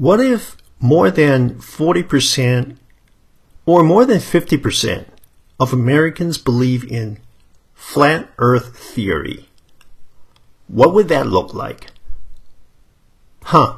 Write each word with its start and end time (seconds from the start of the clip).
What 0.00 0.18
if 0.18 0.56
more 0.78 1.10
than 1.10 1.56
40% 1.56 2.78
or 3.66 3.82
more 3.82 4.06
than 4.06 4.16
50% 4.16 5.04
of 5.60 5.74
Americans 5.74 6.38
believe 6.38 6.90
in 6.90 7.18
flat 7.74 8.30
earth 8.38 8.78
theory? 8.78 9.50
What 10.68 10.94
would 10.94 11.08
that 11.08 11.26
look 11.26 11.52
like? 11.52 11.88
Huh. 13.42 13.76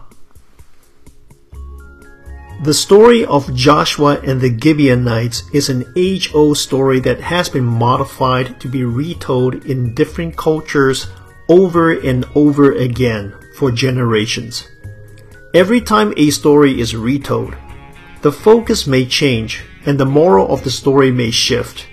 The 2.63 2.73
story 2.73 3.25
of 3.25 3.53
Joshua 3.57 4.21
and 4.21 4.41
the 4.41 4.57
Gibeonites 4.57 5.43
is 5.53 5.69
an 5.69 5.93
age 5.97 6.33
old 6.33 6.57
story 6.57 7.01
that 7.01 7.21
has 7.23 7.49
been 7.49 7.67
modified 7.67 8.61
to 8.61 8.69
be 8.69 8.85
retold 8.85 9.67
in 9.67 9.93
different 9.97 10.37
cultures 10.37 11.09
over 11.49 11.91
and 11.91 12.25
over 12.37 12.71
again 12.71 13.35
for 13.57 13.73
generations. 13.73 14.69
Every 15.55 15.83
time 15.83 16.15
a 16.17 16.31
story 16.31 16.81
is 16.81 16.97
retold, 16.97 17.55
the 18.23 18.33
focus 18.33 18.87
may 18.87 19.05
change 19.05 19.63
and 19.85 20.01
the 20.01 20.07
moral 20.07 20.51
of 20.51 20.65
the 20.65 20.71
story 20.71 21.11
may 21.11 21.31
shift. 21.31 21.87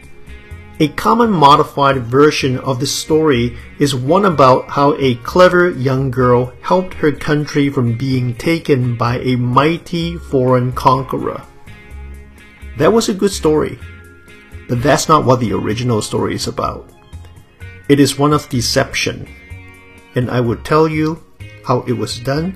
A 0.80 0.88
common 0.88 1.30
modified 1.30 1.98
version 2.04 2.58
of 2.60 2.80
the 2.80 2.88
story 2.88 3.58
is 3.78 3.94
one 3.94 4.24
about 4.24 4.70
how 4.70 4.96
a 4.96 5.16
clever 5.28 5.72
young 5.72 6.10
girl 6.10 6.54
helped 6.62 6.94
her 6.94 7.12
country 7.12 7.70
from 7.70 7.98
being 7.98 8.34
taken 8.34 8.96
by 8.96 9.20
a 9.20 9.36
mighty 9.36 10.16
foreign 10.16 10.72
conqueror. 10.72 11.44
That 12.78 12.94
was 12.94 13.10
a 13.10 13.14
good 13.14 13.32
story, 13.32 13.78
but 14.70 14.82
that's 14.82 15.10
not 15.10 15.26
what 15.26 15.42
the 15.42 15.52
original 15.52 16.02
story 16.02 16.36
is 16.36 16.48
about. 16.48 16.90
It 17.90 18.00
is 18.00 18.18
one 18.18 18.32
of 18.32 18.48
deception, 18.48 19.28
and 20.16 20.32
I 20.32 20.40
will 20.40 20.64
tell 20.64 20.88
you 20.88 21.22
how 21.66 21.82
it 21.82 21.94
was 21.94 22.22
done 22.22 22.56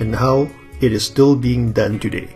and 0.00 0.16
how 0.16 0.48
it 0.80 0.92
is 0.92 1.04
still 1.04 1.36
being 1.36 1.72
done 1.72 2.00
today. 2.00 2.28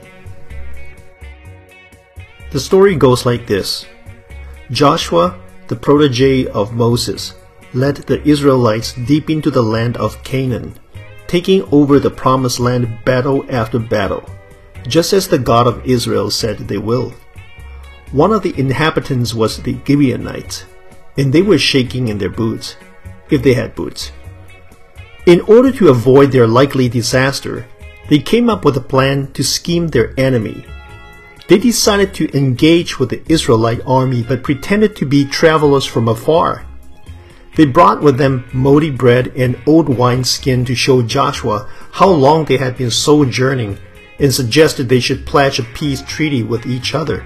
The 2.53 2.61
story 2.61 2.95
goes 2.95 3.27
like 3.27 3.47
this. 3.47 3.87
Joshua, 4.71 5.41
the 5.67 5.77
protege 5.77 6.47
of 6.47 6.73
Moses, 6.73 7.35
led 7.73 7.97
the 7.97 8.23
Israelites 8.23 8.93
deep 8.93 9.29
into 9.29 9.51
the 9.51 9.63
land 9.63 9.97
of 9.97 10.23
Canaan, 10.23 10.79
taking 11.27 11.63
over 11.73 11.99
the 11.99 12.11
promised 12.11 12.61
land 12.61 12.99
battle 13.05 13.45
after 13.51 13.79
battle, 13.79 14.23
just 14.87 15.13
as 15.13 15.27
the 15.27 15.39
God 15.39 15.67
of 15.67 15.85
Israel 15.85 16.31
said 16.31 16.59
they 16.59 16.79
will. 16.79 17.13
One 18.13 18.33
of 18.33 18.43
the 18.43 18.57
inhabitants 18.57 19.35
was 19.35 19.61
the 19.61 19.77
Gibeonites, 19.85 20.65
and 21.19 21.33
they 21.33 21.43
were 21.43 21.59
shaking 21.59 22.09
in 22.09 22.19
their 22.19 22.31
boots, 22.31 22.77
if 23.31 23.43
they 23.43 23.55
had 23.55 23.75
boots. 23.75 24.13
In 25.27 25.41
order 25.43 25.73
to 25.73 25.89
avoid 25.89 26.33
their 26.33 26.47
likely 26.47 26.89
disaster, 26.89 27.67
they 28.09 28.19
came 28.19 28.51
up 28.51 28.65
with 28.65 28.77
a 28.77 28.81
plan 28.81 29.33
to 29.33 29.43
scheme 29.43 29.89
their 29.89 30.13
enemy 30.19 30.67
they 31.47 31.59
decided 31.59 32.15
to 32.15 32.37
engage 32.37 32.99
with 32.99 33.11
the 33.11 33.23
Israelite 33.29 33.83
army 33.87 34.23
but 34.23 34.43
pretended 34.43 34.97
to 34.97 35.07
be 35.07 35.27
travelers 35.27 35.85
from 35.85 36.09
afar. 36.09 36.65
They 37.57 37.67
brought 37.67 38.01
with 38.01 38.17
them 38.17 38.49
moldy 38.53 38.91
bread 38.91 39.33
and 39.37 39.61
old 39.67 39.89
wineskin 39.89 40.65
to 40.65 40.75
show 40.75 41.03
Joshua 41.03 41.69
how 41.93 42.09
long 42.09 42.45
they 42.45 42.57
had 42.57 42.77
been 42.77 42.91
sojourning 42.91 43.79
and 44.19 44.33
suggested 44.33 44.89
they 44.89 45.01
should 45.01 45.27
pledge 45.27 45.59
a 45.59 45.65
peace 45.75 46.03
treaty 46.03 46.43
with 46.43 46.67
each 46.67 46.95
other. 46.95 47.25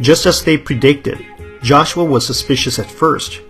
Just 0.00 0.24
as 0.24 0.44
they 0.44 0.56
predicted, 0.56 1.24
Joshua 1.62 2.04
was 2.04 2.24
suspicious 2.24 2.78
at 2.78 2.90
first, 2.90 3.40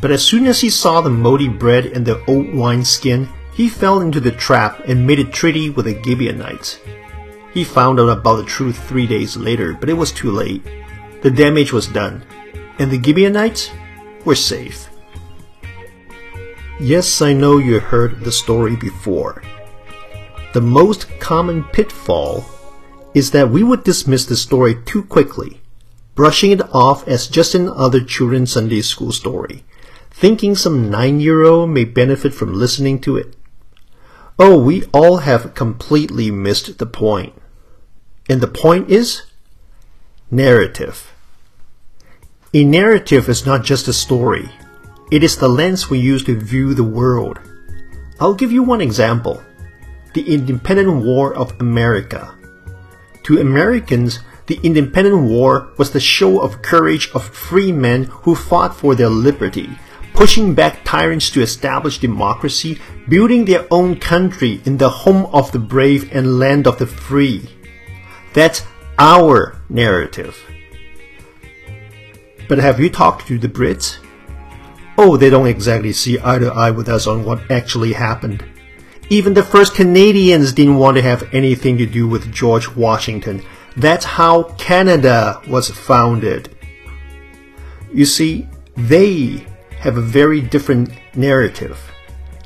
but 0.00 0.10
as 0.10 0.24
soon 0.24 0.46
as 0.46 0.60
he 0.60 0.70
saw 0.70 1.00
the 1.00 1.10
moldy 1.10 1.48
bread 1.48 1.86
and 1.86 2.04
the 2.04 2.22
old 2.26 2.54
wineskin, 2.54 3.28
he 3.54 3.68
fell 3.68 4.00
into 4.00 4.20
the 4.20 4.32
trap 4.32 4.80
and 4.86 5.06
made 5.06 5.20
a 5.20 5.24
treaty 5.24 5.70
with 5.70 5.86
the 5.86 6.02
Gibeonites. 6.02 6.80
He 7.52 7.62
found 7.62 8.00
out 8.00 8.08
about 8.08 8.36
the 8.36 8.44
truth 8.44 8.76
three 8.88 9.06
days 9.06 9.36
later, 9.36 9.72
but 9.72 9.88
it 9.88 9.94
was 9.94 10.10
too 10.10 10.30
late. 10.30 10.62
The 11.22 11.30
damage 11.30 11.72
was 11.72 11.86
done, 11.86 12.24
and 12.78 12.90
the 12.90 13.00
Gibeonites 13.00 13.70
were 14.24 14.34
safe. 14.34 14.88
Yes, 16.80 17.22
I 17.22 17.32
know 17.32 17.58
you 17.58 17.78
heard 17.78 18.20
the 18.20 18.32
story 18.32 18.74
before. 18.74 19.42
The 20.52 20.60
most 20.60 21.08
common 21.20 21.62
pitfall 21.64 22.44
is 23.14 23.30
that 23.30 23.50
we 23.50 23.62
would 23.62 23.84
dismiss 23.84 24.26
the 24.26 24.36
story 24.36 24.74
too 24.84 25.04
quickly, 25.04 25.60
brushing 26.16 26.50
it 26.50 26.62
off 26.74 27.06
as 27.06 27.28
just 27.28 27.54
another 27.54 28.00
children's 28.00 28.52
Sunday 28.52 28.82
school 28.82 29.12
story, 29.12 29.64
thinking 30.14 30.54
some 30.54 30.88
nine 30.88 31.18
year 31.18 31.42
old 31.42 31.70
may 31.70 31.84
benefit 31.84 32.32
from 32.32 32.54
listening 32.54 33.00
to 33.00 33.16
it. 33.16 33.34
Oh, 34.38 34.58
we 34.58 34.84
all 34.92 35.18
have 35.18 35.54
completely 35.54 36.30
missed 36.30 36.78
the 36.78 36.86
point. 36.86 37.34
And 38.28 38.40
the 38.40 38.48
point 38.48 38.88
is 38.90 39.22
narrative. 40.30 41.12
A 42.54 42.62
narrative 42.62 43.28
is 43.28 43.44
not 43.44 43.64
just 43.64 43.88
a 43.88 43.92
story. 43.92 44.48
It 45.10 45.24
is 45.24 45.36
the 45.36 45.48
lens 45.48 45.90
we 45.90 45.98
use 45.98 46.24
to 46.24 46.38
view 46.38 46.74
the 46.74 46.84
world. 46.84 47.40
I'll 48.20 48.34
give 48.34 48.52
you 48.52 48.62
one 48.62 48.80
example. 48.80 49.42
The 50.14 50.32
Independent 50.32 51.04
War 51.04 51.34
of 51.34 51.60
America. 51.60 52.34
To 53.24 53.40
Americans, 53.40 54.20
the 54.46 54.60
Independent 54.62 55.22
War 55.22 55.72
was 55.76 55.90
the 55.90 56.00
show 56.00 56.40
of 56.40 56.62
courage 56.62 57.10
of 57.14 57.24
free 57.24 57.72
men 57.72 58.04
who 58.04 58.36
fought 58.36 58.76
for 58.76 58.94
their 58.94 59.08
liberty, 59.08 59.70
pushing 60.14 60.54
back 60.54 60.82
tyrants 60.84 61.28
to 61.30 61.42
establish 61.42 61.98
democracy, 61.98 62.78
building 63.08 63.44
their 63.44 63.66
own 63.70 63.98
country 63.98 64.62
in 64.64 64.78
the 64.78 64.88
home 64.88 65.26
of 65.34 65.52
the 65.52 65.58
brave 65.58 66.10
and 66.14 66.38
land 66.38 66.66
of 66.66 66.78
the 66.78 66.86
free. 66.86 67.50
That's 68.32 68.62
our 68.98 69.60
narrative. 69.68 70.40
But 72.48 72.58
have 72.58 72.80
you 72.80 72.88
talked 72.88 73.26
to 73.26 73.38
the 73.38 73.48
Brits? 73.48 73.98
Oh, 74.96 75.16
they 75.16 75.30
don't 75.30 75.48
exactly 75.48 75.92
see 75.92 76.18
eye 76.22 76.38
to 76.38 76.52
eye 76.52 76.70
with 76.70 76.88
us 76.88 77.06
on 77.06 77.24
what 77.24 77.50
actually 77.50 77.92
happened. 77.92 78.44
Even 79.10 79.34
the 79.34 79.42
first 79.42 79.74
Canadians 79.74 80.52
didn't 80.52 80.78
want 80.78 80.96
to 80.96 81.02
have 81.02 81.28
anything 81.34 81.76
to 81.78 81.86
do 81.86 82.06
with 82.08 82.32
George 82.32 82.74
Washington. 82.74 83.42
That's 83.76 84.04
how 84.04 84.44
Canada 84.54 85.42
was 85.48 85.68
founded. 85.68 86.56
You 87.92 88.06
see, 88.06 88.48
they 88.76 89.46
have 89.84 89.96
a 89.96 90.02
very 90.02 90.40
different 90.40 90.90
narrative. 91.14 91.78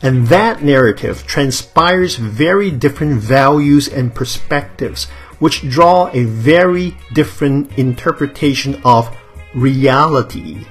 And 0.03 0.26
that 0.26 0.62
narrative 0.62 1.26
transpires 1.26 2.16
very 2.16 2.71
different 2.71 3.21
values 3.21 3.88
and 3.88 4.15
perspectives 4.15 5.06
which 5.38 5.69
draw 5.69 6.10
a 6.12 6.25
very 6.25 6.97
different 7.12 7.78
interpretation 7.78 8.81
of 8.84 9.16
reality. 9.54 10.66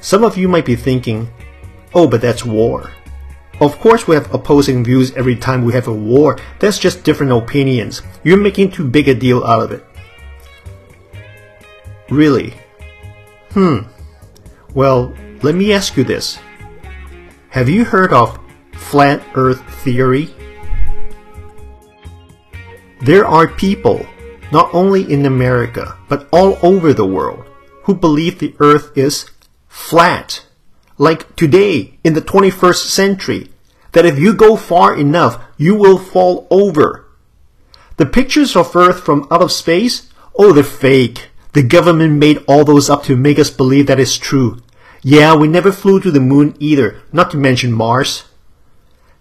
Some 0.00 0.24
of 0.24 0.36
you 0.36 0.48
might 0.48 0.66
be 0.66 0.76
thinking, 0.76 1.30
oh, 1.94 2.08
but 2.08 2.20
that's 2.20 2.44
war. 2.44 2.90
Of 3.60 3.78
course, 3.78 4.08
we 4.08 4.16
have 4.16 4.34
opposing 4.34 4.82
views 4.82 5.12
every 5.12 5.36
time 5.36 5.64
we 5.64 5.72
have 5.74 5.86
a 5.86 5.94
war. 5.94 6.38
That's 6.58 6.78
just 6.78 7.04
different 7.04 7.30
opinions. 7.30 8.02
You're 8.24 8.36
making 8.36 8.72
too 8.72 8.88
big 8.88 9.08
a 9.08 9.14
deal 9.14 9.44
out 9.44 9.62
of 9.62 9.70
it. 9.70 9.84
Really? 12.10 12.54
Hmm. 13.50 13.82
Well, 14.74 15.14
let 15.42 15.54
me 15.54 15.72
ask 15.72 15.96
you 15.96 16.04
this. 16.04 16.38
Have 17.50 17.68
you 17.68 17.84
heard 17.84 18.12
of 18.12 18.38
flat 18.72 19.22
earth 19.34 19.62
theory? 19.82 20.34
There 23.00 23.26
are 23.26 23.48
people, 23.48 24.06
not 24.52 24.72
only 24.72 25.10
in 25.12 25.26
America, 25.26 25.98
but 26.08 26.28
all 26.30 26.58
over 26.62 26.92
the 26.92 27.06
world, 27.06 27.44
who 27.84 27.94
believe 27.94 28.38
the 28.38 28.54
earth 28.60 28.96
is 28.96 29.28
flat. 29.68 30.46
Like 30.98 31.34
today, 31.34 31.98
in 32.04 32.14
the 32.14 32.22
21st 32.22 32.86
century, 32.86 33.50
that 33.92 34.06
if 34.06 34.18
you 34.18 34.34
go 34.34 34.56
far 34.56 34.94
enough, 34.94 35.42
you 35.56 35.74
will 35.74 35.98
fall 35.98 36.46
over. 36.50 37.08
The 37.96 38.06
pictures 38.06 38.56
of 38.56 38.74
Earth 38.74 39.00
from 39.00 39.26
out 39.30 39.42
of 39.42 39.52
space, 39.52 40.10
oh, 40.36 40.52
they're 40.52 40.64
fake. 40.64 41.30
The 41.52 41.62
government 41.62 42.18
made 42.18 42.42
all 42.48 42.64
those 42.64 42.88
up 42.88 43.02
to 43.04 43.16
make 43.16 43.38
us 43.38 43.50
believe 43.50 43.86
that 43.88 44.00
it's 44.00 44.16
true. 44.16 44.62
Yeah, 45.02 45.34
we 45.34 45.48
never 45.48 45.72
flew 45.72 46.00
to 46.00 46.10
the 46.10 46.20
moon 46.20 46.54
either, 46.60 47.02
not 47.12 47.30
to 47.32 47.36
mention 47.36 47.72
Mars. 47.72 48.24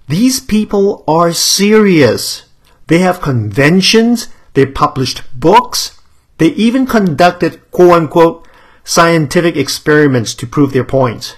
These 0.07 0.39
people 0.39 1.03
are 1.07 1.33
serious. 1.33 2.43
They 2.87 2.99
have 2.99 3.21
conventions, 3.21 4.27
they 4.53 4.65
published 4.65 5.23
books, 5.33 5.99
they 6.37 6.49
even 6.49 6.85
conducted 6.85 7.71
quote 7.71 7.91
unquote 7.91 8.47
scientific 8.83 9.55
experiments 9.55 10.35
to 10.35 10.47
prove 10.47 10.73
their 10.73 10.83
points. 10.83 11.35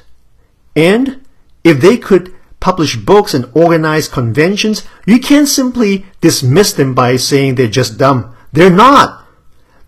And 0.76 1.26
if 1.64 1.80
they 1.80 1.98
could 1.98 2.34
publish 2.60 2.96
books 2.96 3.34
and 3.34 3.52
organize 3.54 4.08
conventions, 4.08 4.84
you 5.06 5.20
can't 5.20 5.48
simply 5.48 6.06
dismiss 6.22 6.74
them 6.74 6.94
by 6.94 7.18
saying 7.18 7.56
they're 7.56 7.68
just 7.68 7.98
dumb. 7.98 8.36
They're 8.52 8.70
not. 8.70 9.26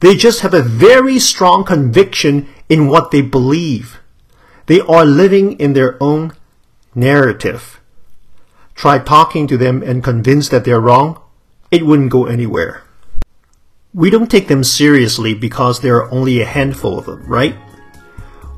They 0.01 0.15
just 0.15 0.41
have 0.41 0.53
a 0.53 0.61
very 0.61 1.19
strong 1.19 1.63
conviction 1.63 2.47
in 2.69 2.87
what 2.87 3.11
they 3.11 3.21
believe. 3.21 3.99
They 4.67 4.81
are 4.81 5.05
living 5.05 5.59
in 5.59 5.73
their 5.73 6.01
own 6.01 6.33
narrative. 6.95 7.79
Try 8.73 8.99
talking 8.99 9.47
to 9.47 9.57
them 9.57 9.83
and 9.83 10.03
convince 10.03 10.49
that 10.49 10.65
they're 10.65 10.79
wrong. 10.81 11.21
it 11.71 11.85
wouldn't 11.85 12.11
go 12.11 12.25
anywhere. 12.25 12.83
We 13.93 14.09
don't 14.09 14.29
take 14.29 14.47
them 14.47 14.63
seriously 14.63 15.33
because 15.33 15.79
there 15.79 15.97
are 15.97 16.11
only 16.11 16.41
a 16.41 16.45
handful 16.45 16.99
of 16.99 17.05
them, 17.05 17.25
right? 17.25 17.55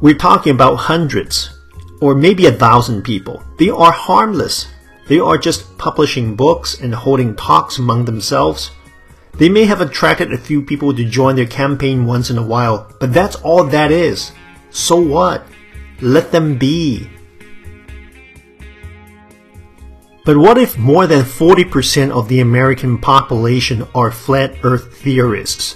We're 0.02 0.16
talking 0.18 0.54
about 0.54 0.76
hundreds, 0.76 1.58
or 2.02 2.14
maybe 2.14 2.46
a 2.46 2.52
thousand 2.52 3.04
people. 3.04 3.44
They 3.58 3.70
are 3.70 3.92
harmless. 3.92 4.68
They 5.08 5.20
are 5.20 5.38
just 5.38 5.78
publishing 5.78 6.36
books 6.36 6.80
and 6.80 6.94
holding 6.94 7.36
talks 7.36 7.80
among 7.80 8.06
themselves. 8.06 8.72
They 9.36 9.50
may 9.50 9.66
have 9.66 9.82
attracted 9.82 10.34
a 10.34 10.38
few 10.38 10.62
people 10.62 10.94
to 10.94 11.06
join 11.06 11.36
their 11.36 11.48
campaign 11.48 12.06
once 12.06 12.30
in 12.30 12.38
a 12.38 12.46
while, 12.46 12.92
but 13.00 13.14
that's 13.14 13.36
all 13.38 13.64
that 13.64 13.92
is. 13.92 14.32
So 14.70 14.98
what? 15.00 15.46
Let 16.02 16.32
them 16.32 16.58
be. 16.58 17.10
But 20.26 20.38
what 20.38 20.58
if 20.58 20.78
more 20.78 21.08
than 21.08 21.24
40% 21.24 22.12
of 22.12 22.28
the 22.28 22.42
American 22.42 22.98
population 22.98 23.88
are 23.96 24.12
flat 24.12 24.58
earth 24.62 24.98
theorists? 24.98 25.76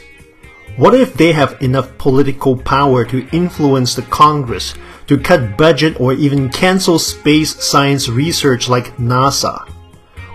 What 0.75 0.94
if 0.94 1.13
they 1.13 1.31
have 1.31 1.62
enough 1.62 1.97
political 1.97 2.56
power 2.56 3.03
to 3.06 3.27
influence 3.31 3.95
the 3.95 4.03
Congress 4.03 4.75
to 5.07 5.18
cut 5.18 5.57
budget 5.57 6.00
or 6.00 6.13
even 6.13 6.50
cancel 6.50 7.00
space 7.00 7.56
science 7.63 8.07
research 8.07 8.69
like 8.69 8.97
NASA? 8.97 9.67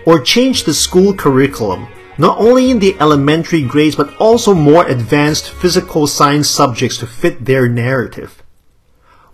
Or 0.06 0.20
change 0.20 0.64
the 0.64 0.74
school 0.74 1.14
curriculum, 1.14 1.86
not 2.18 2.38
only 2.38 2.70
in 2.70 2.78
the 2.78 2.96
elementary 2.98 3.62
grades 3.62 3.96
but 3.96 4.16
also 4.16 4.54
more 4.54 4.86
advanced 4.86 5.50
physical 5.50 6.06
science 6.06 6.48
subjects 6.48 6.98
to 6.98 7.06
fit 7.06 7.44
their 7.44 7.68
narrative? 7.68 8.42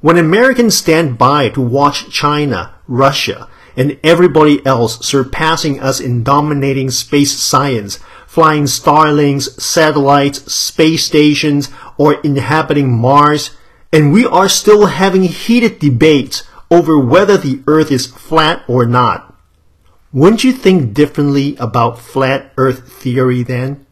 When 0.03 0.19
Americans 0.19 0.77
stand 0.77 1.17
by 1.17 1.49
to 1.51 1.61
watch 1.61 2.11
China, 2.11 2.75
Russia, 2.89 3.49
and 3.77 4.01
everybody 4.03 4.65
else 4.67 5.07
surpassing 5.07 5.79
us 5.81 6.01
in 6.01 6.25
dominating 6.25 6.91
space 6.91 7.39
science, 7.39 8.01
flying 8.27 8.65
Starlinks, 8.65 9.61
satellites, 9.61 10.53
space 10.53 11.05
stations, 11.05 11.71
or 11.97 12.15
inhabiting 12.23 12.93
Mars, 12.93 13.53
and 13.93 14.13
we 14.13 14.27
are 14.27 14.49
still 14.49 14.87
having 14.87 15.23
heated 15.23 15.79
debates 15.79 16.43
over 16.69 16.99
whether 16.99 17.37
the 17.37 17.63
Earth 17.69 17.93
is 17.93 18.09
flat 18.09 18.65
or 18.67 18.85
not. 18.85 19.33
Wouldn't 20.13 20.43
you 20.43 20.53
think 20.53 20.95
differently 20.95 21.55
about 21.61 22.01
flat 22.01 22.53
Earth 22.57 22.93
theory 22.93 23.45
then? 23.45 23.87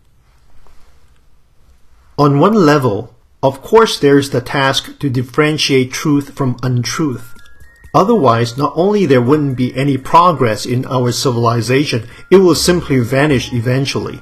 On 2.19 2.41
one 2.41 2.55
level, 2.55 3.15
of 3.43 3.63
course 3.63 3.99
there's 3.99 4.31
the 4.31 4.41
task 4.41 4.99
to 4.99 5.11
differentiate 5.11 5.93
truth 5.93 6.35
from 6.35 6.59
untruth. 6.63 7.35
Otherwise, 7.93 8.57
not 8.57 8.73
only 8.77 9.07
there 9.07 9.23
wouldn't 9.23 9.57
be 9.57 9.75
any 9.75 9.97
progress 9.97 10.65
in 10.65 10.87
our 10.87 11.11
civilization, 11.11 12.07
it 12.31 12.37
will 12.37 12.55
simply 12.55 13.01
vanish 13.01 13.53
eventually. 13.53 14.21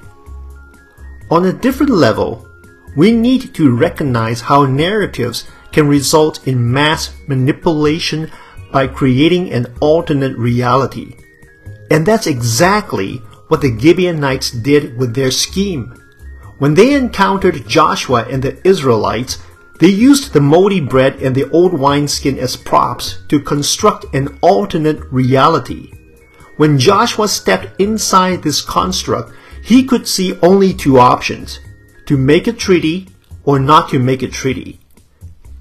On 1.31 1.45
a 1.45 1.53
different 1.53 1.93
level, 1.93 2.49
we 2.97 3.13
need 3.13 3.55
to 3.55 3.77
recognize 3.77 4.41
how 4.41 4.65
narratives 4.65 5.45
can 5.73 5.87
result 5.87 6.47
in 6.47 6.73
mass 6.73 7.13
manipulation 7.27 8.31
by 8.73 8.87
creating 8.87 9.53
an 9.53 9.67
alternate 9.81 10.37
reality. 10.39 11.17
And 11.91 12.07
that's 12.07 12.27
exactly 12.27 13.17
what 13.49 13.61
the 13.61 13.79
Gibeonites 13.79 14.51
did 14.51 14.97
with 14.97 15.15
their 15.15 15.31
scheme. 15.31 15.95
When 16.59 16.75
they 16.75 16.95
encountered 16.95 17.69
Joshua 17.69 18.27
and 18.29 18.43
the 18.43 18.59
Israelites, 18.67 19.39
they 19.79 19.89
used 19.89 20.33
the 20.33 20.41
moldy 20.41 20.81
bread 20.81 21.23
and 21.23 21.35
the 21.35 21.49
old 21.51 21.73
wineskin 21.73 22.37
as 22.37 22.57
props 22.57 23.19
to 23.29 23.39
construct 23.39 24.13
an 24.13 24.37
alternate 24.43 25.01
reality. 25.13 25.93
When 26.57 26.79
Joshua 26.79 27.29
stepped 27.29 27.81
inside 27.81 28.43
this 28.43 28.61
construct, 28.61 29.33
he 29.63 29.85
could 29.85 30.09
see 30.09 30.39
only 30.43 30.75
two 30.75 30.99
options 30.99 31.61
to 32.07 32.19
make 32.19 32.49
a 32.49 32.53
treaty 32.53 33.09
or 33.45 33.61
not 33.61 33.91
to 33.91 34.01
make 34.01 34.23
a 34.23 34.29
treaty. 34.29 34.81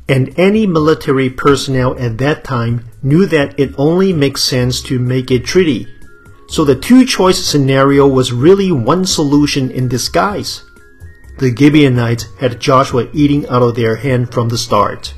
And 0.10 0.34
any 0.40 0.66
military 0.66 1.30
personnel 1.30 2.00
at 2.00 2.18
that 2.18 2.44
time 2.44 2.90
knew 3.04 3.28
that 3.28 3.60
it 3.60 3.76
only 3.78 4.14
makes 4.14 4.42
sense 4.42 4.82
to 4.84 4.98
make 4.98 5.30
a 5.30 5.38
treaty. 5.38 5.88
So 6.48 6.66
the 6.66 6.76
two 6.76 7.06
choice 7.06 7.46
scenario 7.46 8.08
was 8.08 8.32
really 8.32 8.72
one 8.72 9.06
solution 9.06 9.70
in 9.70 9.90
disguise 9.90 10.64
the 11.40 11.56
Gibeonites 11.56 12.26
had 12.40 12.60
Joshua 12.60 13.08
eating 13.14 13.48
out 13.48 13.62
of 13.62 13.76
their 13.76 13.96
hand 13.96 14.34
from 14.34 14.50
the 14.50 14.58
start. 14.58 15.14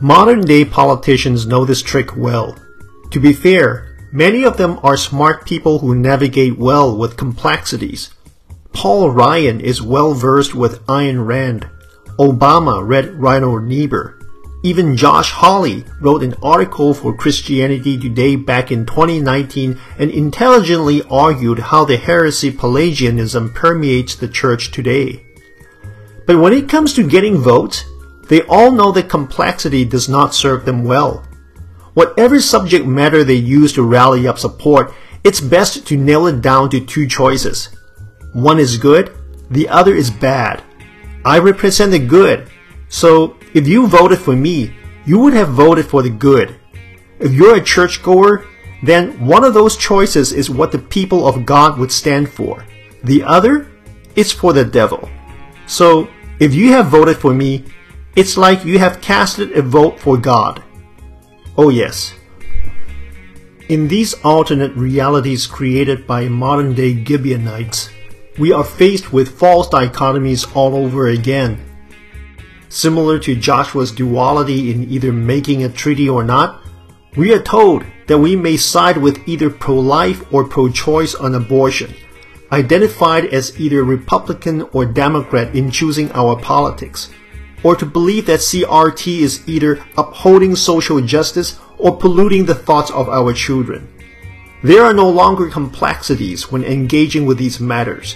Modern 0.00 0.42
day 0.42 0.64
politicians 0.64 1.46
know 1.46 1.64
this 1.64 1.82
trick 1.82 2.16
well. 2.16 2.56
To 3.10 3.20
be 3.20 3.32
fair, 3.32 3.96
many 4.12 4.44
of 4.44 4.56
them 4.56 4.78
are 4.82 4.96
smart 4.96 5.44
people 5.44 5.80
who 5.80 5.94
navigate 5.94 6.56
well 6.56 6.96
with 6.96 7.16
complexities. 7.16 8.10
Paul 8.72 9.10
Ryan 9.10 9.60
is 9.60 9.82
well 9.82 10.14
versed 10.14 10.54
with 10.54 10.84
Ayn 10.86 11.26
Rand. 11.26 11.68
Obama 12.18 12.86
read 12.86 13.14
Reinhold 13.14 13.64
Niebuhr. 13.64 14.19
Even 14.62 14.94
Josh 14.94 15.30
Hawley 15.30 15.86
wrote 16.00 16.22
an 16.22 16.34
article 16.42 16.92
for 16.92 17.16
Christianity 17.16 17.98
Today 17.98 18.36
back 18.36 18.70
in 18.70 18.84
2019 18.84 19.80
and 19.98 20.10
intelligently 20.10 21.02
argued 21.10 21.58
how 21.58 21.86
the 21.86 21.96
heresy 21.96 22.50
Pelagianism 22.50 23.54
permeates 23.54 24.14
the 24.14 24.28
church 24.28 24.70
today. 24.70 25.24
But 26.26 26.38
when 26.38 26.52
it 26.52 26.68
comes 26.68 26.92
to 26.94 27.08
getting 27.08 27.38
votes, 27.38 27.86
they 28.28 28.42
all 28.42 28.70
know 28.70 28.92
that 28.92 29.08
complexity 29.08 29.86
does 29.86 30.10
not 30.10 30.34
serve 30.34 30.66
them 30.66 30.84
well. 30.84 31.26
Whatever 31.94 32.38
subject 32.38 32.84
matter 32.84 33.24
they 33.24 33.34
use 33.34 33.72
to 33.72 33.82
rally 33.82 34.28
up 34.28 34.38
support, 34.38 34.92
it's 35.24 35.40
best 35.40 35.86
to 35.86 35.96
nail 35.96 36.26
it 36.26 36.42
down 36.42 36.68
to 36.70 36.84
two 36.84 37.06
choices. 37.06 37.70
One 38.34 38.58
is 38.58 38.76
good, 38.76 39.16
the 39.50 39.70
other 39.70 39.94
is 39.94 40.10
bad. 40.10 40.62
I 41.24 41.38
represent 41.38 41.92
the 41.92 41.98
good, 41.98 42.48
so 42.90 43.38
if 43.54 43.66
you 43.66 43.86
voted 43.86 44.18
for 44.18 44.36
me, 44.36 44.74
you 45.04 45.18
would 45.18 45.32
have 45.34 45.48
voted 45.48 45.86
for 45.86 46.02
the 46.02 46.10
good. 46.10 46.56
If 47.18 47.32
you're 47.32 47.56
a 47.56 47.64
churchgoer, 47.64 48.46
then 48.82 49.24
one 49.24 49.44
of 49.44 49.54
those 49.54 49.76
choices 49.76 50.32
is 50.32 50.48
what 50.48 50.72
the 50.72 50.78
people 50.78 51.26
of 51.26 51.44
God 51.44 51.78
would 51.78 51.92
stand 51.92 52.30
for. 52.30 52.64
The 53.04 53.22
other 53.22 53.70
is 54.16 54.32
for 54.32 54.52
the 54.52 54.64
devil. 54.64 55.08
So, 55.66 56.08
if 56.38 56.54
you 56.54 56.72
have 56.72 56.86
voted 56.86 57.16
for 57.16 57.34
me, 57.34 57.64
it's 58.16 58.36
like 58.36 58.64
you 58.64 58.78
have 58.78 59.00
casted 59.00 59.52
a 59.52 59.62
vote 59.62 60.00
for 60.00 60.16
God. 60.16 60.62
Oh 61.56 61.68
yes. 61.68 62.14
In 63.68 63.86
these 63.86 64.14
alternate 64.24 64.74
realities 64.74 65.46
created 65.46 66.06
by 66.06 66.28
modern 66.28 66.74
day 66.74 67.04
Gibeonites, 67.04 67.90
we 68.38 68.52
are 68.52 68.64
faced 68.64 69.12
with 69.12 69.38
false 69.38 69.68
dichotomies 69.68 70.56
all 70.56 70.74
over 70.74 71.08
again 71.08 71.69
Similar 72.70 73.18
to 73.20 73.34
Joshua's 73.34 73.90
duality 73.90 74.70
in 74.70 74.88
either 74.92 75.12
making 75.12 75.64
a 75.64 75.68
treaty 75.68 76.08
or 76.08 76.22
not, 76.22 76.62
we 77.16 77.34
are 77.34 77.42
told 77.42 77.84
that 78.06 78.18
we 78.18 78.36
may 78.36 78.56
side 78.56 78.96
with 78.96 79.26
either 79.28 79.50
pro-life 79.50 80.22
or 80.32 80.44
pro-choice 80.44 81.16
on 81.16 81.34
abortion, 81.34 81.92
identified 82.52 83.26
as 83.26 83.58
either 83.60 83.82
Republican 83.82 84.62
or 84.72 84.86
Democrat 84.86 85.52
in 85.54 85.72
choosing 85.72 86.12
our 86.12 86.38
politics, 86.40 87.10
or 87.64 87.74
to 87.74 87.84
believe 87.84 88.26
that 88.26 88.38
CRT 88.38 89.18
is 89.18 89.48
either 89.48 89.84
upholding 89.98 90.54
social 90.54 91.00
justice 91.00 91.58
or 91.76 91.96
polluting 91.96 92.44
the 92.46 92.54
thoughts 92.54 92.92
of 92.92 93.08
our 93.08 93.32
children. 93.32 93.92
There 94.62 94.84
are 94.84 94.94
no 94.94 95.10
longer 95.10 95.50
complexities 95.50 96.52
when 96.52 96.62
engaging 96.62 97.26
with 97.26 97.38
these 97.38 97.58
matters. 97.58 98.14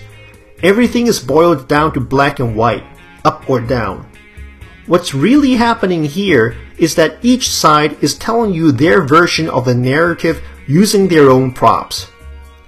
Everything 0.63 1.09
is 1.09 1.19
boiled 1.19 1.67
down 1.67 1.93
to 1.95 2.01
black 2.01 2.39
and 2.39 2.55
white, 2.55 2.85
up 3.25 3.51
or 3.51 3.61
down. 3.61 4.09
What's 4.87 5.15
really 5.15 5.55
happening 5.55 6.05
here 6.05 6.57
is 6.77 6.95
that 6.97 7.17
each 7.23 7.49
side 7.49 7.97
is 8.03 8.19
telling 8.19 8.53
you 8.53 8.71
their 8.71 9.01
version 9.01 9.49
of 9.49 9.65
the 9.65 9.75
narrative 9.75 10.43
using 10.67 11.09
their 11.09 11.31
own 11.31 11.53
props. 11.53 12.11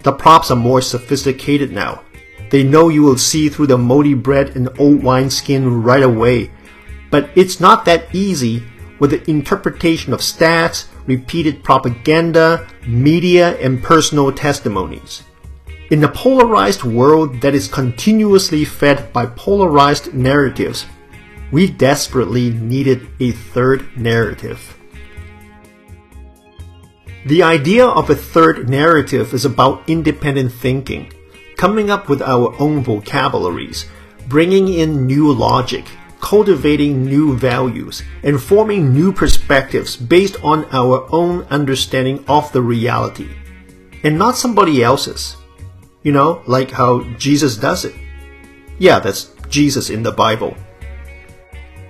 The 0.03 0.13
props 0.13 0.51
are 0.51 0.57
more 0.57 0.81
sophisticated 0.81 1.73
now. 1.73 2.05
They 2.49 2.63
know 2.63 2.89
you 2.89 3.03
will 3.03 3.19
see 3.19 3.51
through 3.51 3.67
the 3.67 3.77
moldy 3.77 4.15
bread 4.15 4.57
and 4.57 4.71
old 4.79 5.03
wineskin 5.03 5.83
right 5.83 6.03
away. 6.03 6.51
But 7.11 7.29
it's 7.35 7.61
not 7.61 7.85
that 7.85 8.15
easy 8.15 8.63
with 8.99 9.11
the 9.11 9.31
interpretation 9.31 10.15
of 10.15 10.21
stats, 10.21 10.87
repeated 11.07 11.63
propaganda, 11.63 12.67
media, 12.87 13.59
and 13.59 13.83
personal 13.83 14.33
testimonies. 14.33 15.23
In 15.91 16.03
a 16.03 16.09
polarized 16.09 16.83
world 16.83 17.43
that 17.43 17.55
is 17.55 17.69
continuously 17.69 18.65
fed 18.65 19.13
by 19.13 19.27
polarized 19.27 20.15
narratives, 20.15 20.87
we 21.53 21.69
desperately 21.69 22.50
needed 22.50 23.07
a 23.21 23.31
third 23.33 23.97
narrative. 23.97 24.76
The 27.26 27.43
idea 27.43 27.87
of 27.87 28.09
a 28.09 28.15
third 28.15 28.69
narrative 28.69 29.35
is 29.35 29.45
about 29.45 29.88
independent 29.88 30.53
thinking, 30.53 31.12
coming 31.57 31.91
up 31.91 32.09
with 32.09 32.23
our 32.23 32.55
own 32.61 32.83
vocabularies, 32.85 33.87
bringing 34.29 34.69
in 34.69 35.07
new 35.07 35.33
logic, 35.33 35.85
cultivating 36.21 37.05
new 37.05 37.37
values, 37.37 38.03
and 38.23 38.41
forming 38.41 38.93
new 38.93 39.12
perspectives 39.12 39.97
based 39.97 40.37
on 40.45 40.67
our 40.73 41.07
own 41.11 41.43
understanding 41.50 42.25
of 42.29 42.53
the 42.53 42.62
reality. 42.62 43.29
and 44.05 44.19
not 44.19 44.37
somebody 44.37 44.83
else's. 44.85 45.37
You 46.05 46.12
know, 46.12 46.43
like 46.47 46.71
how 46.71 47.03
Jesus 47.19 47.57
does 47.57 47.85
it. 47.85 47.95
Yeah, 48.79 49.00
that's 49.00 49.33
Jesus 49.49 49.91
in 49.91 50.05
the 50.05 50.12
Bible. 50.12 50.57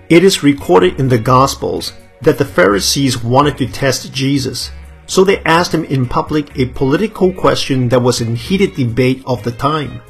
It 0.08 0.22
is 0.22 0.44
recorded 0.44 1.00
in 1.00 1.08
the 1.08 1.18
Gospels 1.18 1.92
that 2.20 2.38
the 2.38 2.44
Pharisees 2.44 3.24
wanted 3.24 3.58
to 3.58 3.66
test 3.66 4.12
Jesus, 4.12 4.70
so 5.06 5.24
they 5.24 5.42
asked 5.42 5.74
him 5.74 5.82
in 5.84 6.06
public 6.06 6.56
a 6.56 6.66
political 6.66 7.32
question 7.32 7.88
that 7.88 8.02
was 8.02 8.20
in 8.20 8.36
heated 8.36 8.76
debate 8.76 9.24
of 9.26 9.42
the 9.42 9.50
time. 9.50 10.00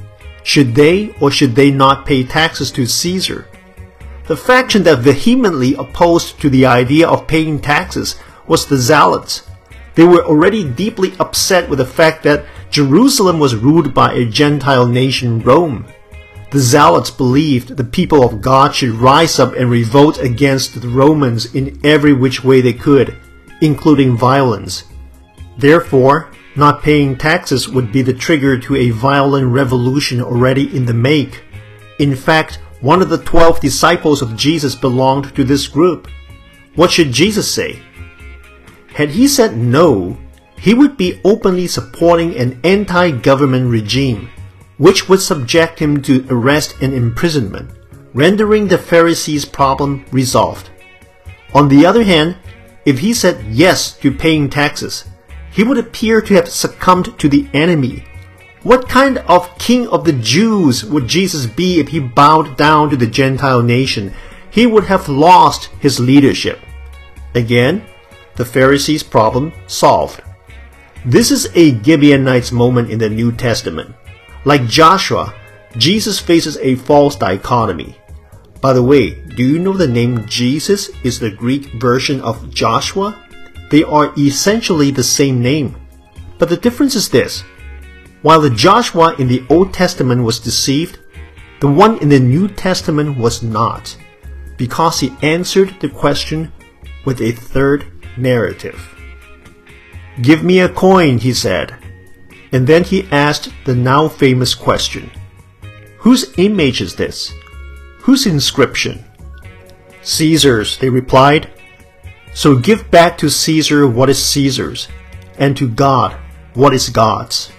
Should 0.43 0.75
they 0.75 1.15
or 1.19 1.31
should 1.31 1.55
they 1.55 1.71
not 1.71 2.05
pay 2.05 2.25
taxes 2.25 2.71
to 2.73 2.85
Caesar? 2.85 3.49
The 4.27 4.37
faction 4.37 4.83
that 4.83 4.99
vehemently 4.99 5.75
opposed 5.77 6.41
to 6.41 6.51
the 6.51 6.67
idea 6.67 7.09
of 7.09 7.27
paying 7.27 7.59
taxes 7.59 8.17
was 8.47 8.67
the 8.67 8.77
Zealots. 8.77 9.49
They 9.95 10.05
were 10.05 10.27
already 10.27 10.63
deeply 10.63 11.15
upset 11.19 11.71
with 11.71 11.79
the 11.79 11.87
fact 11.87 12.23
that 12.25 12.45
Jerusalem 12.71 13.39
was 13.39 13.57
ruled 13.57 13.95
by 13.95 14.13
a 14.13 14.27
Gentile 14.27 14.87
nation, 14.87 15.41
Rome. 15.41 15.87
The 16.57 16.63
Zealots 16.63 17.11
believed 17.11 17.77
the 17.77 17.85
people 17.85 18.25
of 18.25 18.41
God 18.41 18.75
should 18.75 18.93
rise 18.93 19.39
up 19.39 19.53
and 19.53 19.71
revolt 19.71 20.19
against 20.19 20.81
the 20.81 20.89
Romans 20.89 21.55
in 21.55 21.79
every 21.85 22.15
which 22.15 22.43
way 22.43 22.63
they 22.63 22.73
could, 22.73 23.15
including 23.61 24.17
violence. 24.17 24.85
Therefore, 25.59 26.33
not 26.57 26.83
paying 26.83 27.19
taxes 27.19 27.69
would 27.69 27.93
be 27.93 28.01
the 28.01 28.15
trigger 28.15 28.59
to 28.59 28.75
a 28.75 28.89
violent 28.89 29.49
revolution 29.49 30.23
already 30.23 30.75
in 30.75 30.87
the 30.87 30.95
make. 30.95 31.45
In 31.99 32.17
fact, 32.17 32.59
one 32.81 33.03
of 33.03 33.11
the 33.11 33.23
twelve 33.23 33.61
disciples 33.61 34.23
of 34.23 34.35
Jesus 34.35 34.75
belonged 34.75 35.35
to 35.35 35.45
this 35.45 35.69
group. 35.69 36.09
What 36.75 36.91
should 36.91 37.13
Jesus 37.13 37.53
say? 37.53 37.83
Had 38.95 39.11
he 39.11 39.29
said 39.29 39.59
no, 39.59 40.17
he 40.59 40.73
would 40.73 40.97
be 40.97 41.21
openly 41.23 41.67
supporting 41.67 42.35
an 42.35 42.59
anti-government 42.65 43.71
regime, 43.71 44.31
which 44.79 45.09
would 45.09 45.21
subject 45.21 45.79
him 45.79 46.03
to 46.03 46.27
arrest 46.29 46.77
and 46.81 46.93
imprisonment, 46.93 47.71
rendering 48.13 48.69
the 48.69 48.79
Pharisees' 48.79 49.45
problem 49.45 50.05
resolved. 50.11 50.71
On 51.55 51.69
the 51.69 51.87
other 51.87 52.05
hand, 52.05 52.37
if 52.85 52.99
he 52.99 53.15
said 53.15 53.45
yes 53.51 53.93
to 53.99 54.13
paying 54.13 54.49
taxes, 54.49 55.05
he 55.51 55.65
would 55.65 55.79
appear 55.79 56.21
to 56.21 56.35
have 56.35 56.49
succumbed 56.49 57.19
to 57.19 57.29
the 57.29 57.49
enemy. 57.55 58.05
What 58.63 58.89
kind 58.89 59.19
of 59.19 59.57
king 59.59 59.87
of 59.89 60.05
the 60.05 60.13
Jews 60.13 60.85
would 60.85 61.09
Jesus 61.09 61.47
be 61.47 61.81
if 61.81 61.89
he 61.89 62.01
bowed 62.01 62.57
down 62.57 62.91
to 62.91 62.97
the 62.97 63.07
Gentile 63.07 63.63
nation? 63.63 64.13
He 64.51 64.67
would 64.67 64.85
have 64.85 65.09
lost 65.09 65.67
his 65.81 66.01
leadership. 66.01 66.59
Again, 67.35 67.87
the 68.37 68.45
Pharisees' 68.45 69.03
problem 69.03 69.53
solved. 69.67 70.23
This 71.05 71.31
is 71.31 71.49
a 71.55 71.81
Gibeonites 71.83 72.53
moment 72.53 72.91
in 72.91 72.99
the 72.99 73.09
New 73.09 73.33
Testament. 73.33 73.95
Like 74.47 74.69
Joshua, 74.69 75.35
Jesus 75.77 76.21
faces 76.21 76.57
a 76.59 76.77
false 76.77 77.17
dichotomy. 77.17 77.99
By 78.61 78.75
the 78.75 78.83
way, 78.83 79.11
do 79.11 79.45
you 79.45 79.59
know 79.59 79.73
the 79.73 79.89
name 79.89 80.25
Jesus 80.27 80.89
is 81.03 81.19
the 81.19 81.33
Greek 81.33 81.81
version 81.81 82.21
of 82.21 82.55
Joshua? 82.55 83.21
They 83.73 83.83
are 83.83 84.15
essentially 84.17 84.93
the 84.93 85.03
same 85.03 85.43
name. 85.43 85.75
But 86.39 86.49
the 86.49 86.57
difference 86.57 86.95
is 86.95 87.09
this. 87.09 87.43
While 88.23 88.41
the 88.41 88.51
Joshua 88.51 89.17
in 89.19 89.27
the 89.27 89.45
Old 89.51 89.75
Testament 89.75 90.23
was 90.23 90.39
deceived, 90.39 91.01
the 91.59 91.69
one 91.69 91.99
in 91.99 92.09
the 92.09 92.21
New 92.21 92.47
Testament 92.47 93.19
was 93.19 93.43
not, 93.43 93.97
because 94.57 95.01
he 95.01 95.17
answered 95.23 95.75
the 95.81 95.89
question 95.89 96.53
with 97.05 97.21
a 97.21 97.33
third 97.33 97.85
narrative. 98.17 98.95
Give 100.23 100.45
me 100.45 100.61
a 100.61 100.69
coin, 100.69 101.19
he 101.19 101.35
said. 101.35 101.75
And 102.53 102.67
then 102.67 102.85
he 102.85 103.09
asked 103.11 103.51
the 103.65 103.75
now 103.75 104.09
famous 104.09 104.55
question 104.55 105.11
Whose 105.99 106.33
image 106.39 106.81
is 106.81 106.95
this? 106.95 107.33
Whose 108.01 108.27
inscription? 108.27 109.05
Caesar's, 110.03 110.79
they 110.79 110.89
replied. 110.89 111.51
So 112.33 112.59
give 112.59 112.91
back 112.91 113.19
to 113.19 113.31
Caesar 113.31 113.89
what 113.89 114.11
is 114.11 114.25
Caesar's, 114.25 114.89
and 115.39 115.57
to 115.57 115.69
God 115.69 116.17
what 116.55 116.75
is 116.75 116.89
God's. 116.89 117.51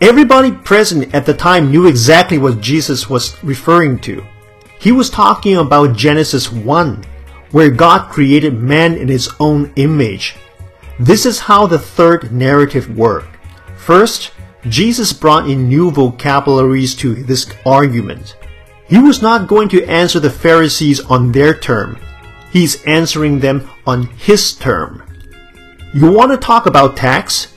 Everybody 0.00 0.50
present 0.50 1.14
at 1.14 1.26
the 1.26 1.34
time 1.34 1.70
knew 1.70 1.86
exactly 1.86 2.38
what 2.38 2.60
Jesus 2.60 3.08
was 3.10 3.36
referring 3.44 3.98
to. 4.00 4.24
He 4.80 4.90
was 4.90 5.10
talking 5.10 5.58
about 5.58 5.96
Genesis 5.96 6.50
1, 6.50 7.04
where 7.52 7.70
God 7.70 8.10
created 8.10 8.54
man 8.54 8.96
in 8.96 9.06
his 9.06 9.28
own 9.38 9.72
image. 9.76 10.34
This 10.98 11.24
is 11.24 11.38
how 11.38 11.66
the 11.66 11.78
third 11.78 12.32
narrative 12.32 12.96
worked. 12.96 13.31
First, 13.82 14.30
Jesus 14.68 15.12
brought 15.12 15.50
in 15.50 15.68
new 15.68 15.90
vocabularies 15.90 16.94
to 16.96 17.16
this 17.16 17.52
argument. 17.66 18.36
He 18.88 18.98
was 18.98 19.20
not 19.20 19.48
going 19.48 19.68
to 19.70 19.84
answer 19.86 20.20
the 20.20 20.30
Pharisees 20.30 21.00
on 21.00 21.32
their 21.32 21.52
term. 21.52 21.98
He's 22.52 22.80
answering 22.84 23.40
them 23.40 23.68
on 23.84 24.04
his 24.04 24.52
term. 24.52 25.02
You 25.92 26.12
want 26.12 26.30
to 26.30 26.36
talk 26.36 26.66
about 26.66 26.96
tax? 26.96 27.54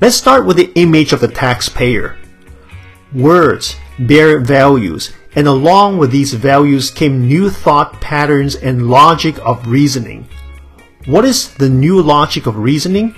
Let's 0.00 0.16
start 0.16 0.46
with 0.46 0.56
the 0.56 0.72
image 0.76 1.12
of 1.12 1.20
the 1.20 1.28
taxpayer. 1.28 2.16
Words 3.12 3.76
bear 3.98 4.40
values, 4.40 5.12
and 5.34 5.46
along 5.46 5.98
with 5.98 6.10
these 6.10 6.32
values 6.32 6.90
came 6.90 7.28
new 7.28 7.50
thought 7.50 8.00
patterns 8.00 8.54
and 8.54 8.88
logic 8.88 9.36
of 9.44 9.66
reasoning. 9.66 10.26
What 11.04 11.26
is 11.26 11.52
the 11.54 11.68
new 11.68 12.00
logic 12.00 12.46
of 12.46 12.56
reasoning? 12.56 13.14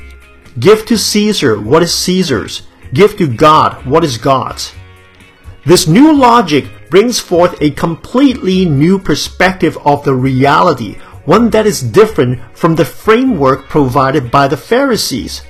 Give 0.58 0.84
to 0.86 0.98
Caesar 0.98 1.60
what 1.60 1.82
is 1.82 1.94
Caesar's. 1.94 2.62
Give 2.94 3.16
to 3.18 3.28
God 3.28 3.84
what 3.86 4.04
is 4.04 4.18
God's. 4.18 4.72
This 5.66 5.86
new 5.86 6.14
logic 6.16 6.64
brings 6.88 7.20
forth 7.20 7.60
a 7.60 7.70
completely 7.70 8.64
new 8.64 8.98
perspective 8.98 9.76
of 9.84 10.04
the 10.04 10.14
reality 10.14 10.96
one 11.28 11.50
that 11.50 11.66
is 11.66 11.82
different 11.82 12.40
from 12.56 12.74
the 12.74 12.86
framework 12.86 13.68
provided 13.68 14.30
by 14.30 14.48
the 14.48 14.56
Pharisees. 14.56 15.42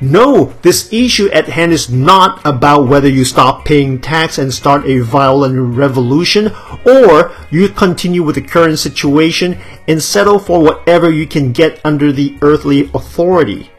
No, 0.00 0.54
this 0.62 0.92
issue 0.92 1.28
at 1.30 1.48
hand 1.48 1.72
is 1.72 1.90
not 1.90 2.40
about 2.46 2.86
whether 2.86 3.08
you 3.08 3.24
stop 3.24 3.64
paying 3.64 4.00
tax 4.00 4.38
and 4.38 4.54
start 4.54 4.86
a 4.86 5.00
violent 5.00 5.76
revolution, 5.76 6.52
or 6.86 7.32
you 7.50 7.68
continue 7.68 8.22
with 8.22 8.36
the 8.36 8.42
current 8.42 8.78
situation 8.78 9.58
and 9.88 10.00
settle 10.00 10.38
for 10.38 10.62
whatever 10.62 11.10
you 11.10 11.26
can 11.26 11.50
get 11.50 11.80
under 11.84 12.12
the 12.12 12.38
earthly 12.40 12.88
authority. 12.94 13.72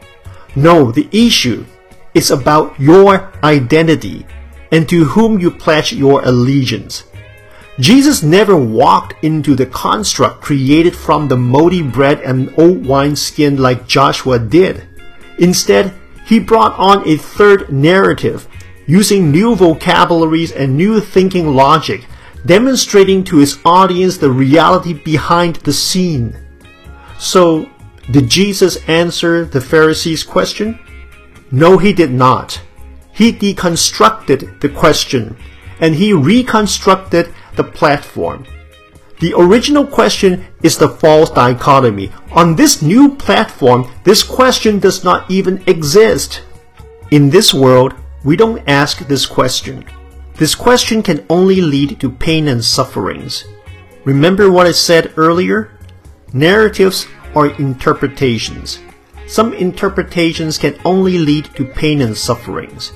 No, 0.56 0.90
the 0.90 1.08
issue 1.12 1.64
is 2.14 2.30
about 2.30 2.78
your 2.78 3.32
identity 3.42 4.26
and 4.72 4.88
to 4.88 5.04
whom 5.04 5.38
you 5.38 5.50
pledge 5.50 5.92
your 5.92 6.22
allegiance. 6.22 7.04
Jesus 7.78 8.22
never 8.22 8.56
walked 8.56 9.14
into 9.24 9.54
the 9.54 9.66
construct 9.66 10.42
created 10.42 10.94
from 10.94 11.28
the 11.28 11.36
moldy 11.36 11.82
bread 11.82 12.20
and 12.20 12.52
old 12.58 12.84
wineskin 12.86 13.56
like 13.56 13.86
Joshua 13.86 14.38
did. 14.38 14.86
Instead, 15.38 15.94
he 16.26 16.38
brought 16.38 16.78
on 16.78 17.08
a 17.08 17.16
third 17.16 17.72
narrative, 17.72 18.46
using 18.86 19.30
new 19.30 19.56
vocabularies 19.56 20.52
and 20.52 20.76
new 20.76 21.00
thinking 21.00 21.54
logic, 21.54 22.04
demonstrating 22.44 23.24
to 23.24 23.38
his 23.38 23.58
audience 23.64 24.18
the 24.18 24.30
reality 24.30 24.92
behind 24.92 25.56
the 25.56 25.72
scene. 25.72 26.36
So, 27.18 27.68
did 28.10 28.28
Jesus 28.28 28.76
answer 28.88 29.44
the 29.44 29.60
Pharisees' 29.60 30.24
question? 30.24 30.78
No, 31.50 31.78
he 31.78 31.92
did 31.92 32.10
not. 32.10 32.60
He 33.12 33.32
deconstructed 33.32 34.60
the 34.60 34.68
question 34.68 35.36
and 35.80 35.94
he 35.94 36.12
reconstructed 36.12 37.32
the 37.56 37.64
platform. 37.64 38.46
The 39.20 39.34
original 39.36 39.86
question 39.86 40.46
is 40.62 40.78
the 40.78 40.88
false 40.88 41.30
dichotomy. 41.30 42.10
On 42.32 42.56
this 42.56 42.80
new 42.80 43.16
platform, 43.16 43.90
this 44.04 44.22
question 44.22 44.78
does 44.78 45.04
not 45.04 45.30
even 45.30 45.62
exist. 45.66 46.42
In 47.10 47.28
this 47.28 47.52
world, 47.52 47.94
we 48.24 48.36
don't 48.36 48.66
ask 48.66 49.06
this 49.06 49.26
question. 49.26 49.84
This 50.36 50.54
question 50.54 51.02
can 51.02 51.26
only 51.28 51.60
lead 51.60 52.00
to 52.00 52.10
pain 52.10 52.48
and 52.48 52.64
sufferings. 52.64 53.44
Remember 54.04 54.50
what 54.50 54.66
I 54.66 54.72
said 54.72 55.12
earlier? 55.16 55.70
Narratives 56.32 57.06
are 57.34 57.54
interpretations. 57.60 58.80
Some 59.26 59.54
interpretations 59.54 60.58
can 60.58 60.78
only 60.84 61.18
lead 61.18 61.46
to 61.54 61.64
pain 61.64 62.00
and 62.00 62.16
sufferings. 62.16 62.92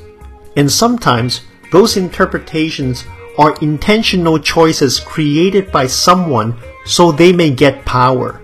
And 0.56 0.70
sometimes 0.70 1.42
those 1.70 1.96
interpretations 1.96 3.04
are 3.38 3.56
intentional 3.60 4.38
choices 4.38 5.00
created 5.00 5.70
by 5.72 5.86
someone 5.86 6.56
so 6.84 7.10
they 7.10 7.32
may 7.32 7.50
get 7.50 7.84
power, 7.84 8.42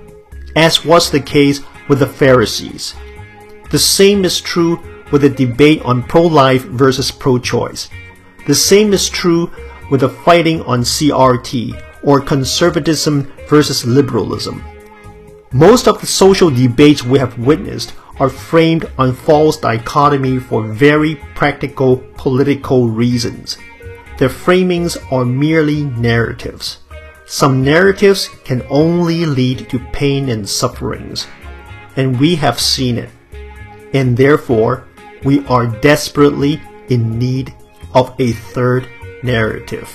as 0.57 0.85
was 0.85 1.11
the 1.11 1.21
case 1.21 1.61
with 1.89 1.99
the 1.99 2.07
Pharisees. 2.07 2.95
The 3.71 3.79
same 3.79 4.25
is 4.25 4.41
true 4.41 4.81
with 5.13 5.23
the 5.23 5.29
debate 5.29 5.83
on 5.83 6.03
pro-life 6.03 6.65
versus 6.65 7.11
pro-choice. 7.11 7.91
The 8.47 8.55
same 8.55 8.93
is 8.93 9.09
true 9.09 9.51
with 9.91 10.01
the 10.01 10.09
fighting 10.09 10.63
on 10.63 10.83
CRT 10.83 11.81
or 12.03 12.21
conservatism 12.21 13.31
versus 13.49 13.85
liberalism. 13.85 14.65
Most 15.53 15.89
of 15.89 16.01
the 16.01 16.07
social 16.07 16.49
debates 16.49 17.03
we 17.03 17.19
have 17.19 17.37
witnessed 17.37 17.93
are 18.21 18.29
framed 18.29 18.89
on 18.97 19.13
false 19.13 19.57
dichotomy 19.57 20.39
for 20.39 20.63
very 20.63 21.17
practical 21.35 21.97
political 22.17 22.89
reasons. 22.89 23.59
Their 24.19 24.29
framings 24.29 24.97
are 25.11 25.25
merely 25.25 25.83
narratives. 25.83 26.79
Some 27.27 27.65
narratives 27.65 28.29
can 28.45 28.63
only 28.71 29.27
lead 29.27 29.69
to 29.71 29.81
pain 29.93 30.29
and 30.29 30.49
sufferings, 30.49 31.27
and 31.97 32.21
we 32.21 32.37
have 32.37 32.61
seen 32.61 32.97
it. 32.97 33.11
And 33.93 34.17
therefore, 34.17 34.87
we 35.25 35.45
are 35.47 35.67
desperately 35.67 36.63
in 36.89 37.19
need 37.19 37.53
of 37.93 38.15
a 38.21 38.33
third 38.33 38.87
narrative. 39.25 39.91